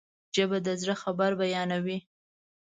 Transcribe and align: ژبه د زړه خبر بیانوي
ژبه 0.35 0.57
د 0.65 0.67
زړه 0.81 0.95
خبر 1.03 1.31
بیانوي 1.39 1.99